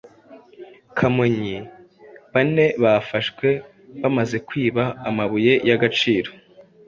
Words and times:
Kamonyi: 0.97 1.57
Bane 2.33 2.65
bafashwe 2.83 3.47
bamaze 4.01 4.37
kwiba 4.47 4.83
amabuye 5.09 5.53
y’agaciro 5.67 6.29